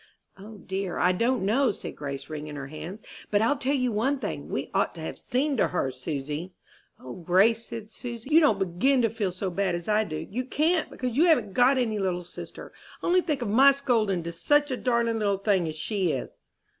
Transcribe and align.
"O 0.35 0.57
dear, 0.57 0.97
I 0.97 1.11
don't 1.11 1.45
know," 1.45 1.71
said 1.71 1.95
Grace, 1.95 2.27
wringing 2.27 2.55
her 2.55 2.65
hands; 2.69 3.03
"but 3.29 3.39
I'll 3.39 3.59
tell 3.59 3.75
you 3.75 3.91
one 3.91 4.17
thing 4.17 4.49
we 4.49 4.71
ought 4.73 4.95
to 4.95 5.01
have 5.01 5.19
seen 5.19 5.55
to 5.57 5.67
her, 5.67 5.91
Susy!" 5.91 6.53
"O 6.99 7.13
Grace," 7.13 7.65
said 7.67 7.91
Susy, 7.91 8.27
"you 8.31 8.39
don't 8.39 8.57
begin 8.57 9.03
to 9.03 9.11
feel 9.11 9.31
so 9.31 9.51
bad 9.51 9.75
as 9.75 9.87
I 9.87 10.03
do 10.03 10.15
you 10.27 10.43
can't, 10.43 10.89
because 10.89 11.17
you 11.17 11.25
haven't 11.25 11.53
got 11.53 11.77
any 11.77 11.99
little 11.99 12.23
sister. 12.23 12.73
Only 13.03 13.21
think 13.21 13.43
of 13.43 13.49
my 13.49 13.71
scolding 13.71 14.23
to 14.23 14.31
such 14.31 14.71
a 14.71 14.75
darling 14.77 15.19
little 15.19 15.37
thing 15.37 15.67
as 15.67 15.75
she 15.75 16.13
is!" 16.13 16.39